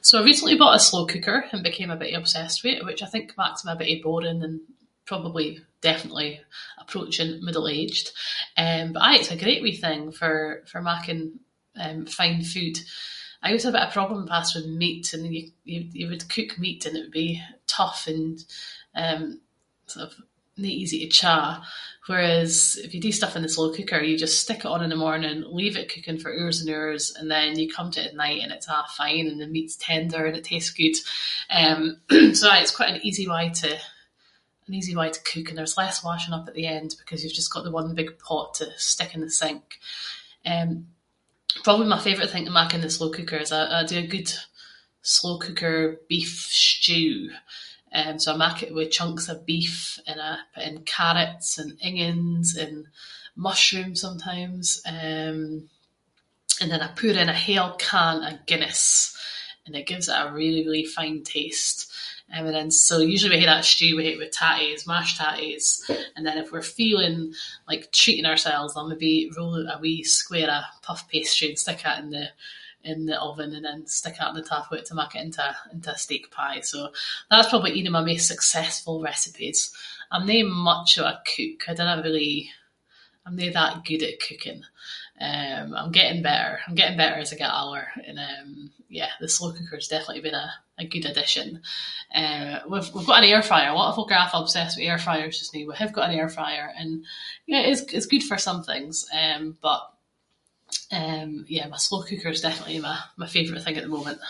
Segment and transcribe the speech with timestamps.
[0.00, 3.02] So, I recently bought a slow cooker and became a bittie obsessed with it, which
[3.02, 4.60] I think maks me a bittie boring and
[5.06, 6.40] probably, definitely
[6.78, 8.08] approaching middle-aged.
[8.70, 11.20] Eh but aye, it’s a great wee thing for- for making
[12.18, 12.76] fine food.
[13.44, 15.52] I aieways had a problem in the past with with meat and you-
[15.98, 17.30] you would cook meat, and it would be
[17.78, 18.34] tough and
[19.02, 19.22] eh
[19.92, 20.22] sort of
[20.62, 21.46] no easy to chew.
[22.08, 22.52] Whereas
[22.84, 24.96] if you do stuff in the slow cooker, you just stick it on in the
[25.06, 28.14] morning, leave it cooking for hours and hours and then you come to it at
[28.24, 30.96] night and it’s a’ fine, and the meat’s tender and it tastes good.
[31.58, 31.76] Eh,
[32.38, 33.80] so aye it’s quite an easy way to-
[34.66, 37.34] an easy way to cook, and there’s less washing up at the end because you’ve
[37.40, 39.64] just got the one big pot to stick in the sink.
[40.52, 40.66] Eh
[41.66, 44.06] probably my favourite thing to mak in the slow cooker is I- I do a
[44.14, 44.30] good
[45.16, 45.78] slow cooker
[46.10, 46.32] beef
[46.64, 47.14] stew.
[47.98, 49.74] Eh so I mak it with chunks of beef
[50.08, 52.76] and a- and carrots and ingens and
[53.48, 54.64] mushrooms sometimes.
[54.92, 55.68] Eh and
[56.70, 58.84] then I pour in a whole can of Guinness,
[59.64, 61.78] and it gives it a really really fine taste.
[62.32, 64.86] Eh and then so usually when we hae that stew, we hae it with tatties-
[64.92, 65.66] mashed tatties.
[66.16, 67.18] And then if we’re feeling
[67.70, 71.80] like treating oursels, I’ll maybe roll oot a wee square of puff pastry and stick
[71.82, 72.32] that in the-
[72.92, 75.20] in the oven and then stick that on the top of it, to mak it
[75.26, 76.60] into a- into a steak pie.
[76.70, 76.78] So,
[77.30, 79.60] that’s probably ain of my maist successful recipies.
[80.12, 80.38] I’m no
[80.70, 84.60] much of a cook, I dinna really-I’m no that good at cooking.
[85.20, 87.86] Eh I’m getting better, I’m getting better as I get older.
[88.06, 88.46] And eh
[88.98, 91.48] yeah, the slow cooker has definitely been a- a good addition.
[92.22, 93.70] Eh, we’ve- we’ve got an air fryer.
[93.70, 95.66] A lot of folk are awfu’ obsessed with air fryers just noo.
[95.68, 96.90] We have got an air fryer and
[97.50, 98.94] yeah, it’s- it’s good for some things.
[99.22, 99.82] Eh but
[101.00, 102.78] eh, yeah, my- my slow cooker’s definitely
[103.22, 104.20] my favourite thing at the moment.